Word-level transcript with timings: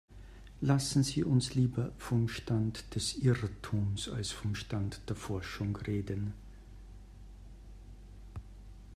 Lassen 0.61 1.03
Sie 1.03 1.23
uns 1.23 1.53
lieber 1.53 1.91
vom 1.95 2.27
Stand 2.27 2.95
des 2.95 3.17
Irrtums 3.19 4.09
als 4.09 4.31
vom 4.31 4.55
Stand 4.55 4.99
der 5.09 5.15
Forschung 5.15 5.75
reden. 5.75 6.33